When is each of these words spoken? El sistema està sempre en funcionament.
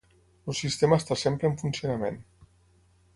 El 0.51 0.55
sistema 0.59 0.99
està 1.01 1.17
sempre 1.25 1.51
en 1.51 1.59
funcionament. 1.65 2.21